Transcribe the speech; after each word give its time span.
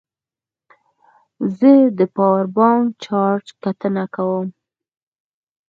زه 1.57 1.71
د 1.97 1.99
پاور 2.15 2.45
بانک 2.57 2.85
چارج 3.05 3.45
کتنه 3.63 4.03
کوم. 4.15 4.47